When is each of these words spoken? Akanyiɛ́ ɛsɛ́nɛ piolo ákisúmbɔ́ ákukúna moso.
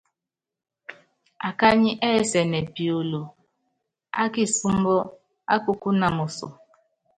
Akanyiɛ́ 1.47 2.13
ɛsɛ́nɛ 2.19 2.59
piolo 2.73 3.21
ákisúmbɔ́ 4.21 4.99
ákukúna 5.53 6.07
moso. 6.17 6.47